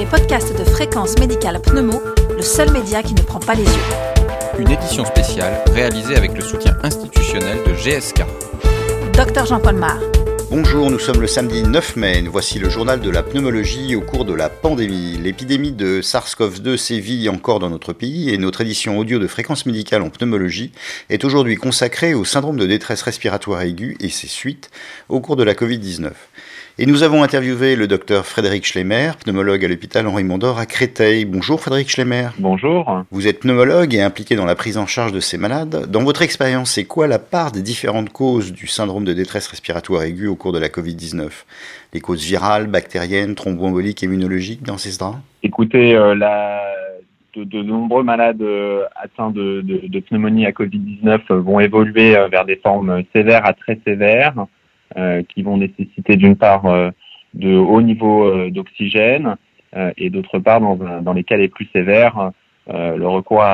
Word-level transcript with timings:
les 0.00 0.06
podcasts 0.06 0.58
de 0.58 0.64
Fréquence 0.64 1.18
Médicale 1.18 1.60
Pneumo, 1.60 2.00
le 2.34 2.40
seul 2.40 2.72
média 2.72 3.02
qui 3.02 3.12
ne 3.12 3.20
prend 3.20 3.38
pas 3.38 3.52
les 3.52 3.64
yeux. 3.64 4.58
Une 4.58 4.70
édition 4.70 5.04
spéciale 5.04 5.62
réalisée 5.74 6.16
avec 6.16 6.32
le 6.32 6.40
soutien 6.40 6.74
institutionnel 6.82 7.58
de 7.66 7.74
GSK. 7.74 8.24
Docteur 9.12 9.44
Jean-Paul 9.44 9.74
Mar. 9.74 9.98
Bonjour, 10.50 10.90
nous 10.90 10.98
sommes 10.98 11.20
le 11.20 11.26
samedi 11.26 11.62
9 11.62 11.96
mai. 11.96 12.24
Voici 12.30 12.58
le 12.58 12.70
journal 12.70 13.02
de 13.02 13.10
la 13.10 13.22
pneumologie 13.22 13.94
au 13.94 14.00
cours 14.00 14.24
de 14.24 14.32
la 14.32 14.48
pandémie. 14.48 15.18
L'épidémie 15.18 15.72
de 15.72 16.00
SARS-CoV-2 16.00 16.78
sévit 16.78 17.28
encore 17.28 17.58
dans 17.58 17.68
notre 17.68 17.92
pays 17.92 18.30
et 18.30 18.38
notre 18.38 18.62
édition 18.62 18.98
audio 18.98 19.18
de 19.18 19.26
fréquence 19.26 19.66
médicale 19.66 20.00
en 20.00 20.08
pneumologie 20.08 20.72
est 21.10 21.26
aujourd'hui 21.26 21.56
consacrée 21.56 22.14
au 22.14 22.24
syndrome 22.24 22.56
de 22.56 22.66
détresse 22.66 23.02
respiratoire 23.02 23.60
aiguë 23.60 23.98
et 24.00 24.08
ses 24.08 24.28
suites 24.28 24.70
au 25.10 25.20
cours 25.20 25.36
de 25.36 25.44
la 25.44 25.52
Covid-19. 25.52 26.12
Et 26.82 26.86
nous 26.86 27.02
avons 27.02 27.22
interviewé 27.22 27.76
le 27.76 27.86
docteur 27.86 28.24
Frédéric 28.24 28.64
Schlemmer, 28.64 29.10
pneumologue 29.22 29.62
à 29.62 29.68
l'hôpital 29.68 30.06
Henri 30.06 30.24
Mondor 30.24 30.58
à 30.58 30.64
Créteil. 30.64 31.26
Bonjour 31.26 31.60
Frédéric 31.60 31.90
Schlemmer. 31.90 32.28
Bonjour. 32.38 33.04
Vous 33.10 33.28
êtes 33.28 33.40
pneumologue 33.40 33.92
et 33.92 34.00
impliqué 34.00 34.34
dans 34.34 34.46
la 34.46 34.54
prise 34.54 34.78
en 34.78 34.86
charge 34.86 35.12
de 35.12 35.20
ces 35.20 35.36
malades. 35.36 35.90
Dans 35.90 36.02
votre 36.02 36.22
expérience, 36.22 36.70
c'est 36.70 36.86
quoi 36.86 37.06
la 37.06 37.18
part 37.18 37.52
des 37.52 37.60
différentes 37.60 38.08
causes 38.08 38.50
du 38.50 38.66
syndrome 38.66 39.04
de 39.04 39.12
détresse 39.12 39.46
respiratoire 39.48 40.04
aiguë 40.04 40.26
au 40.26 40.36
cours 40.36 40.52
de 40.52 40.58
la 40.58 40.68
Covid-19 40.68 41.28
Les 41.92 42.00
causes 42.00 42.24
virales, 42.24 42.66
bactériennes, 42.66 43.34
thromboemboliques, 43.34 44.00
immunologiques 44.00 44.62
dans 44.62 44.78
ces 44.78 44.96
draps? 44.98 45.18
Écoutez, 45.42 45.94
euh, 45.94 46.14
la... 46.14 46.62
de, 47.36 47.62
nombreux 47.62 48.04
malades 48.04 48.40
euh, 48.40 48.84
atteints 48.96 49.32
de, 49.32 49.60
de, 49.60 50.00
pneumonie 50.00 50.46
à 50.46 50.52
Covid-19 50.52 51.30
vont 51.30 51.60
évoluer 51.60 52.16
euh, 52.16 52.28
vers 52.28 52.46
des 52.46 52.56
formes 52.56 53.02
sévères 53.12 53.44
à 53.44 53.52
très 53.52 53.78
sévères. 53.84 54.32
Euh, 54.96 55.22
qui 55.22 55.44
vont 55.44 55.56
nécessiter 55.56 56.16
d'une 56.16 56.34
part 56.34 56.66
euh, 56.66 56.90
de 57.34 57.54
hauts 57.54 57.80
niveaux 57.80 58.24
euh, 58.24 58.50
d'oxygène 58.50 59.36
et 59.96 60.10
d'autre 60.10 60.40
part, 60.40 60.60
dans, 60.60 60.74
dans, 60.74 61.12
les 61.12 61.22
cas 61.22 61.36
les 61.36 61.46
plus 61.46 61.68
sévères, 61.72 62.32
le 62.66 63.06
recours 63.06 63.44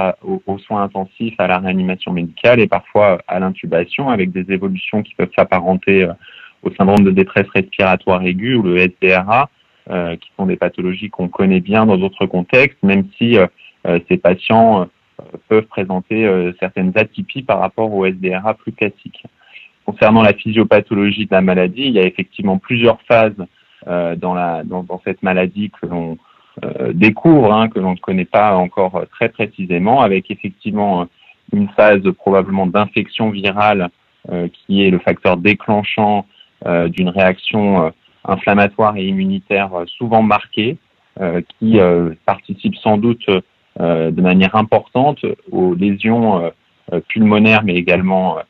aux, 0.46 0.58
soins 0.60 0.84
intensifs, 0.84 1.34
à 1.36 1.46
la 1.46 1.58
réanimation 1.58 2.10
médicale 2.10 2.58
et 2.58 2.66
parfois 2.66 3.18
à 3.28 3.38
l'intubation 3.38 4.08
avec 4.08 4.32
des 4.32 4.50
évolutions 4.50 5.02
qui 5.02 5.14
peuvent 5.14 5.28
s'apparenter 5.36 6.08
au 6.62 6.70
syndrome 6.70 7.04
de 7.04 7.10
détresse 7.10 7.46
respiratoire 7.54 8.22
aiguë 8.22 8.54
ou 8.54 8.62
le 8.62 8.78
SDRA, 8.78 9.50
qui 10.18 10.30
sont 10.38 10.46
des 10.46 10.56
pathologies 10.56 11.10
qu'on 11.10 11.28
connaît 11.28 11.60
bien 11.60 11.84
dans 11.84 11.98
d'autres 11.98 12.24
contextes, 12.24 12.82
même 12.82 13.04
si 13.18 13.36
ces 14.08 14.16
patients 14.16 14.88
peuvent 15.48 15.66
présenter 15.66 16.50
certaines 16.58 16.92
atypies 16.96 17.42
par 17.42 17.58
rapport 17.58 17.92
au 17.92 18.06
SDRA 18.06 18.54
plus 18.54 18.72
classique 18.72 19.22
concernant 19.86 20.22
la 20.22 20.34
physiopathologie 20.34 21.26
de 21.26 21.32
la 21.32 21.40
maladie, 21.40 21.84
il 21.86 21.92
y 21.92 21.98
a 21.98 22.06
effectivement 22.06 22.58
plusieurs 22.58 23.00
phases 23.02 23.46
euh, 23.86 24.16
dans, 24.16 24.34
la, 24.34 24.64
dans, 24.64 24.82
dans, 24.82 25.00
cette 25.04 25.22
maladie 25.22 25.70
que 25.70 25.86
l'on 25.86 26.18
euh, 26.64 26.92
découvre, 26.92 27.52
hein, 27.52 27.68
que 27.68 27.78
l'on 27.78 27.92
ne 27.92 27.98
connaît 27.98 28.24
pas 28.24 28.56
encore 28.56 29.04
très 29.12 29.28
précisément, 29.28 30.00
avec 30.00 30.30
effectivement 30.30 31.06
une 31.52 31.68
phase 31.68 32.02
probablement 32.18 32.66
d'infection 32.66 33.30
virale 33.30 33.90
euh, 34.30 34.48
qui 34.48 34.84
est 34.84 34.90
le 34.90 34.98
facteur 34.98 35.36
déclenchant 35.36 36.26
euh, 36.66 36.88
d'une 36.88 37.10
réaction 37.10 37.84
euh, 37.84 37.90
inflammatoire 38.24 38.96
et 38.96 39.06
immunitaire 39.06 39.70
souvent 39.86 40.22
marquée, 40.22 40.78
qui 41.58 41.78
participe 42.26 42.74
sans 42.76 42.98
doute 42.98 43.24
de 43.78 44.20
manière 44.20 44.54
importante 44.54 45.24
aux 45.50 45.74
lésions 45.74 46.52
pulmonaires, 47.08 47.62
mais 47.64 47.74
également 47.74 48.38
euh, 48.38 48.42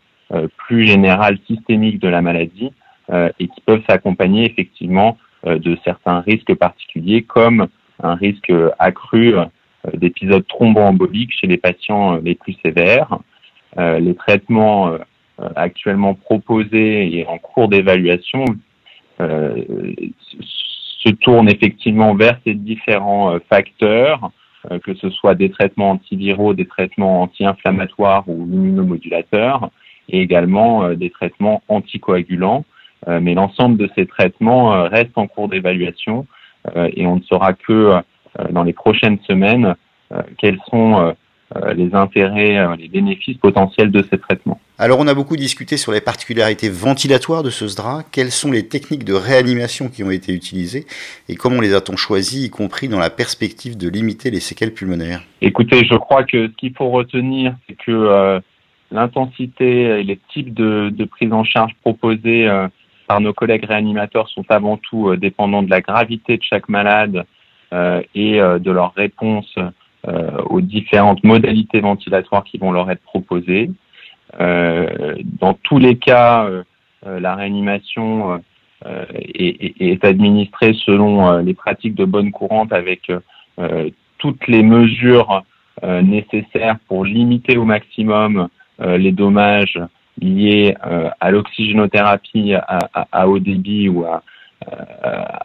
plus 0.57 0.87
générale 0.87 1.39
systémique 1.47 2.01
de 2.01 2.09
la 2.09 2.21
maladie 2.23 2.73
euh, 3.13 3.31
et 3.39 3.47
qui 3.47 3.61
peuvent 3.61 3.85
s'accompagner 3.89 4.45
effectivement 4.47 5.17
euh, 5.47 5.61
de 5.61 5.79
certains 5.85 6.21
risques 6.23 6.55
particuliers 6.57 7.23
comme 7.23 7.69
un 8.03 8.17
risque 8.17 8.53
accru 8.81 9.35
d'épisodes 9.95 10.45
thromboemboliques 10.49 11.33
chez 11.41 11.47
les 11.47 11.57
patients 11.57 12.17
les 12.17 12.35
plus 12.35 12.57
sévères. 12.63 13.21
les 13.79 14.15
traitements 14.15 14.99
actuellement 15.55 16.13
proposés 16.13 17.17
et 17.17 17.27
en 17.27 17.39
cours 17.39 17.69
d'évaluation 17.69 18.45
se 19.19 21.09
tournent 21.20 21.48
effectivement 21.48 22.15
vers 22.15 22.39
ces 22.45 22.53
différents 22.53 23.39
facteurs, 23.48 24.31
que 24.85 24.92
ce 24.95 25.09
soit 25.09 25.35
des 25.35 25.48
traitements 25.51 25.92
antiviraux, 25.92 26.53
des 26.53 26.67
traitements 26.67 27.23
anti-inflammatoires 27.23 28.29
ou 28.29 28.47
immunomodulateurs, 28.53 29.70
et 30.08 30.20
également 30.20 30.84
euh, 30.84 30.94
des 30.94 31.11
traitements 31.11 31.62
anticoagulants. 31.68 32.64
Euh, 33.08 33.20
mais 33.20 33.34
l'ensemble 33.34 33.77
de 33.77 33.90
ces 33.94 34.06
traitements 34.06 34.74
euh, 34.74 34.89
reste 34.89 35.17
en 35.17 35.27
cours 35.27 35.48
d'évaluation 35.48 36.27
et 36.74 37.06
on 37.06 37.14
ne 37.14 37.22
saura 37.22 37.52
que 37.52 37.92
dans 38.50 38.64
les 38.64 38.72
prochaines 38.72 39.20
semaines 39.20 39.77
quels 40.36 40.58
sont 40.68 41.14
les 41.77 41.94
intérêts, 41.94 42.77
les 42.77 42.89
bénéfices 42.89 43.36
potentiels 43.36 43.92
de 43.92 44.02
ces 44.11 44.18
traitements. 44.18 44.58
Alors 44.77 44.98
on 44.98 45.06
a 45.06 45.14
beaucoup 45.14 45.36
discuté 45.36 45.77
sur 45.77 45.92
les 45.92 46.00
particularités 46.00 46.68
ventilatoires 46.68 47.44
de 47.44 47.50
ce 47.50 47.68
SDRA, 47.68 48.02
quelles 48.11 48.33
sont 48.33 48.50
les 48.50 48.67
techniques 48.67 49.05
de 49.05 49.12
réanimation 49.12 49.88
qui 49.88 50.02
ont 50.02 50.11
été 50.11 50.33
utilisées 50.33 50.86
et 51.28 51.36
comment 51.36 51.61
les 51.61 51.73
a-t-on 51.73 51.96
choisies, 51.96 52.46
y 52.46 52.50
compris 52.50 52.88
dans 52.88 52.98
la 52.98 53.11
perspective 53.11 53.77
de 53.77 53.88
limiter 53.88 54.33
les 54.33 54.40
séquelles 54.40 54.74
pulmonaires? 54.74 55.23
Écoutez, 55.40 55.84
je 55.84 55.94
crois 55.94 56.24
que 56.24 56.48
ce 56.48 56.52
qu'il 56.56 56.74
faut 56.74 56.90
retenir, 56.90 57.55
c'est 57.68 57.77
que 57.77 58.40
l'intensité 58.91 60.01
et 60.01 60.02
les 60.02 60.19
types 60.33 60.55
de, 60.55 60.91
de, 60.92 61.05
prise 61.05 61.33
en 61.33 61.45
charge 61.45 61.73
proposés 61.83 62.48
euh, 62.48 62.69
par 63.07 63.20
nos 63.20 63.33
collègues 63.33 63.64
réanimateurs 63.64 64.29
sont 64.29 64.45
avant 64.48 64.77
tout 64.77 65.11
euh, 65.11 65.17
dépendants 65.17 65.63
de 65.63 65.70
la 65.70 65.80
gravité 65.80 66.36
de 66.36 66.42
chaque 66.42 66.69
malade 66.69 67.24
euh, 67.73 68.02
et 68.14 68.39
de 68.39 68.70
leur 68.70 68.95
réponse 68.95 69.58
aux 70.48 70.61
différentes 70.61 71.24
modalités 71.24 71.80
ventilatoires 71.80 72.45
qui 72.45 72.58
vont 72.58 72.70
leur 72.70 72.89
être 72.92 73.02
proposées. 73.02 73.73
dans 74.39 75.55
tous 75.64 75.79
les 75.79 75.97
cas, 75.97 76.48
la 77.05 77.35
réanimation 77.35 78.41
est, 78.85 79.80
est, 79.80 80.05
administrée 80.05 80.74
selon 80.74 81.39
les 81.39 81.55
pratiques 81.55 81.97
de 81.97 82.05
bonne 82.05 82.30
courante 82.30 82.73
avec 82.73 83.11
toutes 84.18 84.47
les 84.47 84.63
mesures 84.63 85.42
nécessaires 85.83 86.79
pour 86.86 87.05
limiter 87.05 87.57
au 87.57 87.64
maximum 87.64 88.48
les 88.79 89.13
dommages 89.13 89.79
liés 90.20 90.77
euh, 90.87 91.11
à 91.20 91.31
l'oxygénothérapie 91.31 92.55
à, 92.55 93.29
haut 93.29 93.39
débit 93.39 93.89
ou 93.89 94.05
à, 94.05 94.23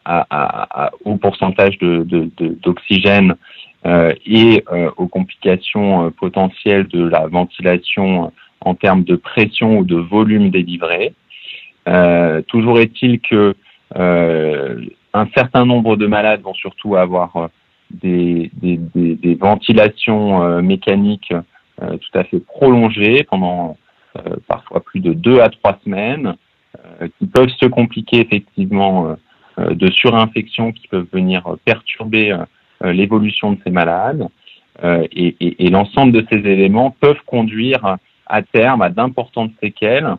à, 0.05 0.91
au 1.03 1.17
pourcentage 1.17 1.77
d'oxygène 1.77 3.35
euh, 3.85 4.13
et 4.25 4.63
aux 4.97 5.07
complications 5.07 6.11
potentielles 6.11 6.87
de 6.87 7.07
la 7.07 7.27
ventilation 7.27 8.31
en 8.61 8.75
termes 8.75 9.03
de 9.03 9.15
pression 9.15 9.79
ou 9.79 9.83
de 9.83 9.97
volume 9.97 10.49
délivré. 10.49 11.13
toujours 12.47 12.79
est-il 12.79 13.19
que 13.19 13.55
un 15.13 15.27
certain 15.35 15.65
nombre 15.65 15.97
de 15.97 16.07
malades 16.07 16.41
vont 16.41 16.53
surtout 16.53 16.95
avoir 16.95 17.49
des, 17.89 18.49
ventilations 19.39 20.61
mécaniques 20.61 21.33
euh, 21.33 21.41
tout 21.81 22.17
à 22.17 22.23
fait 22.23 22.39
prolongées 22.39 23.23
pendant 23.23 23.77
euh, 24.17 24.35
parfois 24.47 24.81
plus 24.81 24.99
de 24.99 25.13
deux 25.13 25.39
à 25.39 25.49
trois 25.49 25.79
semaines, 25.83 26.35
euh, 27.01 27.07
qui 27.17 27.27
peuvent 27.27 27.53
se 27.59 27.65
compliquer 27.65 28.19
effectivement 28.19 29.15
de 29.57 29.91
surinfections 29.91 30.71
qui 30.71 30.87
peuvent 30.87 31.07
venir 31.11 31.43
perturber 31.65 32.35
l'évolution 32.81 33.51
de 33.51 33.59
ces 33.63 33.69
malades. 33.69 34.27
et, 34.81 35.69
l'ensemble 35.69 36.13
de 36.13 36.25
ces 36.31 36.37
éléments 36.37 36.95
peuvent 36.99 37.21
conduire 37.25 37.97
à 38.25 38.41
terme 38.41 38.81
à 38.81 38.89
d'importantes 38.89 39.51
séquelles, 39.61 40.15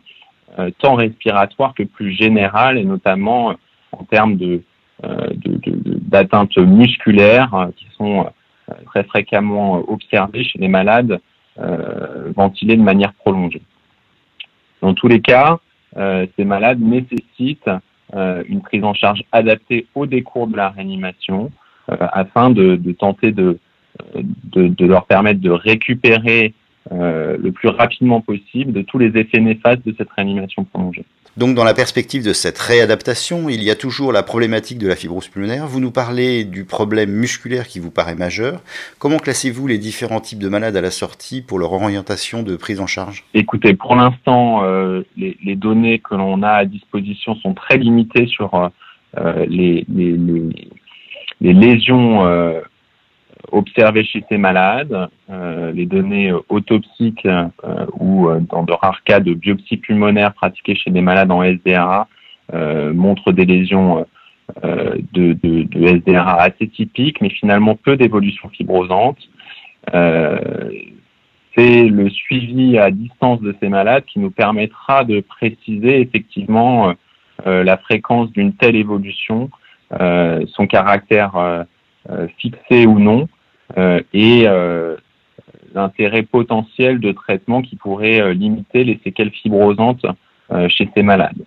tant 0.77 0.93
respiratoires 0.93 1.73
que 1.73 1.83
plus 1.83 2.11
générales, 2.11 2.77
et 2.77 2.85
notamment 2.85 3.55
en 3.91 4.03
termes 4.05 4.37
d'atteintes 5.01 6.57
musculaires 6.57 7.69
qui 7.75 7.87
sont 7.97 8.27
très 8.85 9.03
fréquemment 9.03 9.83
observées 9.89 10.43
chez 10.43 10.59
les 10.59 10.69
malades 10.69 11.13
euh, 11.13 11.32
ventilés 11.57 12.77
de 12.77 12.81
manière 12.81 13.13
prolongée. 13.13 13.61
Dans 14.81 14.93
tous 14.93 15.07
les 15.07 15.21
cas, 15.21 15.59
euh, 15.97 16.25
ces 16.35 16.43
malades 16.43 16.81
nécessitent 16.81 17.69
euh, 18.13 18.43
une 18.47 18.61
prise 18.61 18.83
en 18.83 18.93
charge 18.93 19.23
adaptée 19.31 19.87
au 19.95 20.05
décours 20.05 20.47
de 20.47 20.57
la 20.57 20.69
réanimation 20.69 21.51
afin 21.87 22.49
de, 22.49 22.77
de 22.77 22.91
tenter 22.93 23.33
de, 23.33 23.59
de, 24.15 24.67
de, 24.69 24.85
leur 24.85 25.05
permettre 25.05 25.41
de 25.41 25.49
récupérer 25.49 26.53
le 26.91 27.51
plus 27.51 27.69
rapidement 27.69 28.21
possible 28.21 28.73
de 28.73 28.81
tous 28.81 28.97
les 28.97 29.17
effets 29.19 29.39
néfastes 29.39 29.85
de 29.85 29.93
cette 29.97 30.09
réanimation 30.11 30.63
prolongée. 30.63 31.05
Donc 31.35 31.55
dans 31.55 31.63
la 31.63 31.73
perspective 31.73 32.23
de 32.23 32.31
cette 32.31 32.59
réadaptation, 32.59 33.49
il 33.49 33.63
y 33.63 33.71
a 33.71 33.75
toujours 33.75 34.11
la 34.11 34.21
problématique 34.21 34.77
de 34.77 34.87
la 34.87 34.95
fibrose 34.95 35.27
pulmonaire. 35.27 35.65
Vous 35.65 35.79
nous 35.79 35.89
parlez 35.89 36.43
du 36.43 36.63
problème 36.63 37.09
musculaire 37.09 37.67
qui 37.67 37.79
vous 37.79 37.89
paraît 37.89 38.13
majeur. 38.13 38.61
Comment 38.99 39.17
classez-vous 39.17 39.65
les 39.65 39.79
différents 39.79 40.19
types 40.19 40.37
de 40.37 40.47
malades 40.47 40.77
à 40.77 40.81
la 40.81 40.91
sortie 40.91 41.41
pour 41.41 41.57
leur 41.57 41.73
orientation 41.73 42.43
de 42.43 42.55
prise 42.55 42.79
en 42.79 42.85
charge? 42.85 43.23
Écoutez, 43.33 43.73
pour 43.73 43.95
l'instant, 43.95 44.63
euh, 44.63 45.01
les, 45.17 45.35
les, 45.43 45.55
données 45.55 45.97
que 45.97 46.13
l'on 46.13 46.43
a 46.43 46.51
à 46.51 46.65
disposition 46.65 47.33
sont 47.37 47.55
très 47.55 47.77
limitées 47.77 48.27
sur 48.27 48.53
euh, 49.17 49.45
les, 49.47 49.85
les, 49.89 50.15
les 51.41 51.53
lésions 51.53 52.27
observées 53.51 54.03
chez 54.03 54.23
ces 54.29 54.37
malades, 54.37 55.09
les 55.29 55.85
données 55.85 56.31
autopsiques 56.49 57.27
ou 57.99 58.29
dans 58.49 58.63
de 58.63 58.73
rares 58.73 59.03
cas 59.03 59.19
de 59.19 59.33
biopsie 59.33 59.77
pulmonaire 59.77 60.33
pratiquées 60.33 60.75
chez 60.75 60.91
des 60.91 61.01
malades 61.01 61.31
en 61.31 61.43
SDRA 61.43 62.07
montrent 62.53 63.31
des 63.31 63.45
lésions 63.45 64.05
de, 64.61 65.33
de, 65.33 65.63
de, 65.63 65.85
SDRA 65.85 66.41
assez 66.41 66.67
typiques, 66.67 67.21
mais 67.21 67.29
finalement 67.29 67.75
peu 67.75 67.97
d'évolution 67.97 68.49
fibrosante. 68.49 69.17
Euh, 69.93 70.69
c'est 71.55 71.85
le 71.85 72.09
suivi 72.09 72.77
à 72.77 72.89
distance 72.91 73.41
de 73.41 73.55
ces 73.61 73.69
malades 73.69 74.03
qui 74.05 74.19
nous 74.19 74.31
permettra 74.31 75.03
de 75.03 75.21
préciser 75.21 76.01
effectivement 76.01 76.89
euh, 76.89 76.93
euh, 77.47 77.63
la 77.63 77.77
fréquence 77.77 78.31
d'une 78.31 78.53
telle 78.53 78.75
évolution, 78.75 79.49
euh, 79.99 80.45
son 80.53 80.67
caractère 80.67 81.65
fixé 82.37 82.85
ou 82.85 82.99
non, 82.99 83.29
et 84.13 84.47
l'intérêt 85.73 86.23
potentiel 86.23 86.99
de 86.99 87.11
traitement 87.11 87.61
qui 87.61 87.75
pourrait 87.75 88.33
limiter 88.33 88.83
les 88.83 88.99
séquelles 89.03 89.31
fibrosantes 89.31 90.05
chez 90.69 90.89
ces 90.95 91.03
malades. 91.03 91.41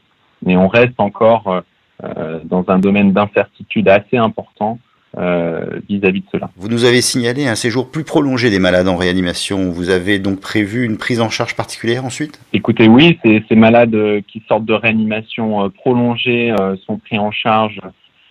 Mais 0.45 0.57
on 0.57 0.69
reste 0.69 0.99
encore 0.99 1.63
dans 2.03 2.65
un 2.69 2.79
domaine 2.79 3.13
d'incertitude 3.13 3.89
assez 3.89 4.17
important 4.17 4.79
euh, 5.19 5.81
vis-à-vis 5.89 6.21
de 6.21 6.27
cela. 6.31 6.51
Vous 6.57 6.69
nous 6.69 6.85
avez 6.85 7.01
signalé 7.01 7.47
un 7.47 7.55
séjour 7.55 7.91
plus 7.91 8.05
prolongé 8.05 8.51
des 8.51 8.59
malades 8.59 8.87
en 8.87 8.97
réanimation. 8.97 9.71
Vous 9.71 9.89
avez 9.89 10.19
donc 10.19 10.41
prévu 10.41 10.85
une 10.85 10.99
prise 10.99 11.23
en 11.23 11.31
charge 11.31 11.57
particulière 11.57 12.05
ensuite? 12.05 12.39
Écoutez, 12.53 12.87
oui, 12.87 13.19
ces, 13.25 13.43
ces 13.49 13.55
malades 13.55 13.95
euh, 13.95 14.21
qui 14.29 14.43
sortent 14.47 14.67
de 14.67 14.75
réanimation 14.75 15.65
euh, 15.65 15.69
prolongée 15.71 16.55
sont 16.85 16.99
pris 16.99 17.19
en 17.19 17.31
charge 17.31 17.81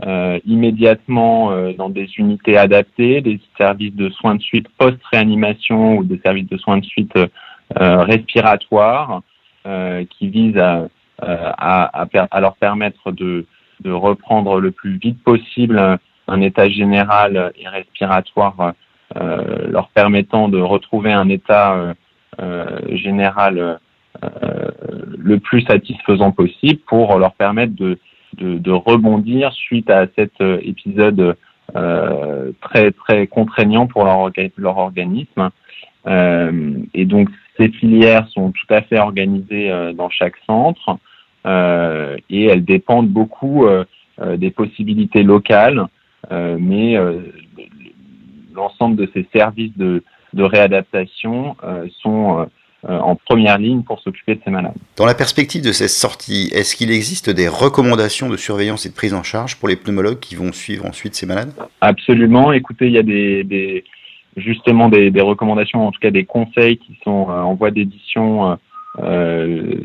euh, 0.05 0.39
immédiatement 0.45 1.51
dans 1.73 1.89
des 1.89 2.07
unités 2.17 2.57
adaptées, 2.57 3.21
des 3.21 3.39
services 3.57 3.95
de 3.95 4.09
soins 4.09 4.35
de 4.35 4.41
suite 4.41 4.67
post-réanimation 4.77 5.97
ou 5.97 6.03
des 6.03 6.19
services 6.23 6.49
de 6.49 6.57
soins 6.57 6.77
de 6.77 6.85
suite 6.85 7.13
respiratoires 7.75 9.21
qui 10.11 10.27
visent 10.29 10.57
à, 10.57 10.87
à, 11.19 12.03
à, 12.03 12.07
à, 12.29 12.39
leur 12.39 12.55
permettre 12.57 13.11
de, 13.11 13.45
de 13.81 13.91
reprendre 13.91 14.59
le 14.59 14.71
plus 14.71 14.97
vite 14.97 15.23
possible 15.23 15.97
un 16.27 16.41
état 16.41 16.69
général 16.69 17.51
et 17.57 17.67
respiratoire 17.67 18.73
euh, 19.17 19.67
leur 19.69 19.89
permettant 19.89 20.49
de 20.49 20.59
retrouver 20.59 21.13
un 21.13 21.29
état 21.29 21.75
euh, 21.75 21.93
euh, 22.41 22.95
général 22.97 23.79
le 25.17 25.39
plus 25.39 25.61
satisfaisant 25.61 26.31
possible 26.31 26.79
pour 26.87 27.19
leur 27.19 27.33
permettre 27.33 27.75
de, 27.75 27.99
de, 28.37 28.71
rebondir 28.71 29.51
suite 29.53 29.89
à 29.89 30.07
cet 30.15 30.33
épisode 30.41 31.35
très 31.73 32.91
très 32.91 33.27
contraignant 33.27 33.87
pour 33.87 34.05
leur, 34.05 34.31
leur 34.57 34.77
organisme. 34.77 35.49
et 36.07 37.05
donc 37.05 37.29
ces 37.57 37.69
filières 37.69 38.27
sont 38.29 38.51
tout 38.51 38.73
à 38.73 38.81
fait 38.81 38.99
organisées 38.99 39.71
dans 39.95 40.09
chaque 40.09 40.35
centre 40.45 40.97
et 42.29 42.45
elles 42.45 42.65
dépendent 42.65 43.09
beaucoup 43.09 43.65
des 44.37 44.51
possibilités 44.51 45.23
locales 45.23 45.87
euh, 46.31 46.57
mais 46.59 46.97
euh, 46.97 47.21
l'ensemble 48.53 48.95
de 48.95 49.09
ces 49.13 49.27
services 49.33 49.75
de, 49.77 50.03
de 50.33 50.43
réadaptation 50.43 51.55
euh, 51.63 51.87
sont 52.01 52.47
en 52.87 53.15
première 53.15 53.57
ligne 53.57 53.81
pour 53.81 53.99
s'occuper 54.01 54.35
de 54.35 54.41
ces 54.43 54.51
malades. 54.51 54.73
Dans 54.97 55.05
la 55.05 55.15
perspective 55.15 55.63
de 55.63 55.71
cette 55.71 55.89
sortie, 55.89 56.49
est-ce 56.53 56.75
qu'il 56.75 56.91
existe 56.91 57.29
des 57.29 57.47
recommandations 57.47 58.29
de 58.29 58.37
surveillance 58.37 58.85
et 58.85 58.89
de 58.89 58.93
prise 58.93 59.13
en 59.13 59.23
charge 59.23 59.57
pour 59.57 59.67
les 59.67 59.75
pneumologues 59.75 60.19
qui 60.19 60.35
vont 60.35 60.51
suivre 60.51 60.85
ensuite 60.85 61.15
ces 61.15 61.25
malades? 61.25 61.51
Absolument. 61.81 62.51
Écoutez, 62.53 62.87
il 62.87 62.93
y 62.93 62.97
a 62.97 63.03
des, 63.03 63.43
des 63.43 63.83
justement 64.37 64.89
des, 64.89 65.11
des, 65.11 65.21
recommandations, 65.21 65.87
en 65.87 65.91
tout 65.91 65.99
cas 65.99 66.11
des 66.11 66.25
conseils 66.25 66.77
qui 66.77 66.97
sont 67.03 67.29
en 67.29 67.55
voie 67.55 67.71
d'édition 67.71 68.57
euh, 68.99 69.75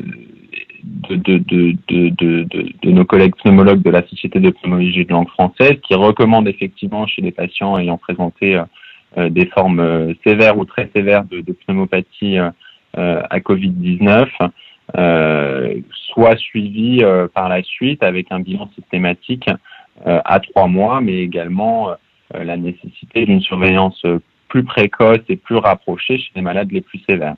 de, 0.83 1.15
de, 1.15 1.75
de, 1.87 2.45
de, 2.83 2.91
nos 2.91 3.05
collègues 3.05 3.35
pneumologues 3.35 3.81
de 3.81 3.89
la 3.89 4.05
Société 4.07 4.39
de 4.39 4.49
pneumologie 4.49 5.05
de 5.05 5.11
langue 5.11 5.29
française 5.29 5.77
qui 5.83 5.95
recommandent 5.95 6.47
effectivement 6.47 7.07
chez 7.07 7.21
les 7.21 7.31
patients 7.31 7.77
ayant 7.77 7.97
présenté 7.97 8.55
euh, 8.55 8.63
euh, 9.17 9.29
des 9.29 9.45
formes 9.47 9.79
euh, 9.79 10.13
sévères 10.25 10.57
ou 10.57 10.65
très 10.65 10.89
sévères 10.95 11.23
de, 11.25 11.41
pneumopathie 11.65 12.37
à 12.95 13.39
Covid-19 13.39 14.27
soit 15.91 16.35
suivis 16.37 17.01
par 17.33 17.49
la 17.49 17.63
suite 17.63 18.03
avec 18.03 18.31
un 18.31 18.39
bilan 18.39 18.69
systématique 18.75 19.45
à 20.05 20.39
trois 20.39 20.67
mois, 20.67 21.01
mais 21.01 21.19
également 21.19 21.91
la 22.33 22.57
nécessité 22.57 23.25
d'une 23.25 23.41
surveillance 23.41 24.05
plus 24.49 24.63
précoce 24.63 25.21
et 25.29 25.37
plus 25.37 25.55
rapprochée 25.55 26.17
chez 26.17 26.31
les 26.35 26.41
malades 26.41 26.71
les 26.71 26.81
plus 26.81 27.01
sévères, 27.09 27.35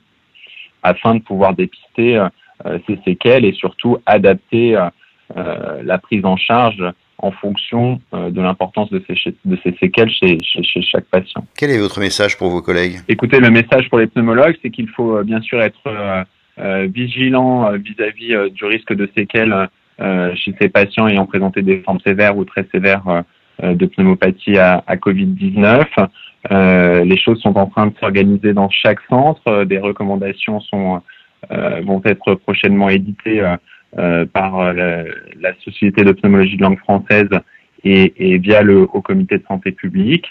afin 0.82 1.14
de 1.14 1.20
pouvoir 1.20 1.54
dépister 1.54 2.20
euh, 2.66 2.78
ces 2.86 2.98
séquelles 3.04 3.44
et 3.44 3.52
surtout 3.52 3.98
adapter 4.06 4.76
euh, 4.76 4.88
euh, 5.36 5.82
la 5.82 5.98
prise 5.98 6.24
en 6.24 6.36
charge 6.36 6.84
en 7.18 7.30
fonction 7.30 8.00
de 8.12 8.40
l'importance 8.40 8.90
de 8.90 9.02
ces, 9.06 9.14
de 9.44 9.58
ces 9.62 9.74
séquelles 9.80 10.10
chez, 10.10 10.38
chez, 10.42 10.82
chaque 10.82 11.06
patient. 11.06 11.46
Quel 11.56 11.70
est 11.70 11.78
votre 11.78 12.00
message 12.00 12.36
pour 12.36 12.48
vos 12.48 12.60
collègues? 12.60 13.00
Écoutez, 13.08 13.40
le 13.40 13.50
message 13.50 13.88
pour 13.88 13.98
les 13.98 14.06
pneumologues, 14.06 14.56
c'est 14.62 14.70
qu'il 14.70 14.88
faut 14.88 15.22
bien 15.22 15.40
sûr 15.40 15.62
être 15.62 16.24
vigilant 16.86 17.72
vis-à-vis 17.72 18.50
du 18.52 18.64
risque 18.64 18.94
de 18.94 19.08
séquelles 19.16 19.68
chez 20.34 20.54
ces 20.60 20.68
patients 20.68 21.08
ayant 21.08 21.26
présenté 21.26 21.62
des 21.62 21.80
formes 21.80 22.00
sévères 22.00 22.36
ou 22.36 22.44
très 22.44 22.66
sévères 22.72 23.24
de 23.62 23.86
pneumopathie 23.86 24.58
à, 24.58 24.82
à 24.86 24.96
Covid-19. 24.96 27.04
les 27.04 27.18
choses 27.18 27.40
sont 27.40 27.56
en 27.56 27.66
train 27.66 27.86
de 27.86 27.94
s'organiser 28.00 28.52
dans 28.52 28.70
chaque 28.70 29.00
centre. 29.08 29.64
Des 29.64 29.78
recommandations 29.78 30.60
sont 30.60 31.00
euh, 31.52 31.80
vont 31.84 32.00
être 32.04 32.34
prochainement 32.34 32.88
édités 32.88 33.40
euh, 33.98 34.02
euh, 34.04 34.26
par 34.26 34.72
la, 34.72 35.04
Société 35.64 36.04
de 36.04 36.12
de 36.12 36.62
langue 36.62 36.78
française 36.78 37.28
et, 37.84 38.38
via 38.38 38.62
le 38.62 38.82
Haut 38.82 39.02
Comité 39.02 39.38
de 39.38 39.44
santé 39.46 39.72
publique. 39.72 40.30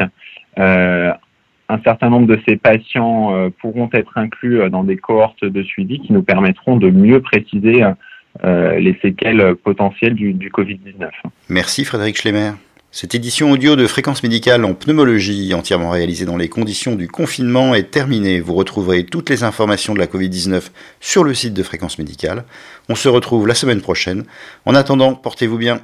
un 0.57 1.79
certain 1.83 2.09
nombre 2.09 2.27
de 2.27 2.39
ces 2.47 2.57
patients 2.57 3.49
pourront 3.59 3.89
être 3.93 4.17
inclus 4.17 4.69
dans 4.69 4.83
des 4.83 4.97
cohortes 4.97 5.45
de 5.45 5.63
suivi 5.63 5.99
qui 5.99 6.13
nous 6.13 6.23
permettront 6.23 6.77
de 6.77 6.89
mieux 6.89 7.21
préciser 7.21 7.83
les 8.43 8.97
séquelles 9.01 9.55
potentielles 9.55 10.15
du, 10.15 10.33
du 10.33 10.49
Covid-19. 10.49 11.09
Merci 11.49 11.85
Frédéric 11.85 12.17
Schlemmer. 12.17 12.51
Cette 12.95 13.15
édition 13.15 13.49
audio 13.49 13.75
de 13.75 13.87
Fréquence 13.87 14.21
médicale 14.21 14.63
en 14.63 14.75
pneumologie, 14.75 15.51
entièrement 15.55 15.89
réalisée 15.89 16.25
dans 16.25 16.37
les 16.37 16.47
conditions 16.47 16.93
du 16.93 17.07
confinement, 17.07 17.73
est 17.73 17.89
terminée. 17.89 18.39
Vous 18.39 18.53
retrouverez 18.53 19.03
toutes 19.03 19.31
les 19.31 19.43
informations 19.43 19.95
de 19.95 19.99
la 19.99 20.05
Covid-19 20.05 20.65
sur 21.01 21.23
le 21.23 21.33
site 21.33 21.55
de 21.55 21.63
Fréquence 21.63 21.97
médicale. 21.97 22.45
On 22.89 22.95
se 22.95 23.09
retrouve 23.09 23.47
la 23.47 23.55
semaine 23.55 23.81
prochaine. 23.81 24.25
En 24.67 24.75
attendant, 24.75 25.15
portez-vous 25.15 25.57
bien. 25.57 25.81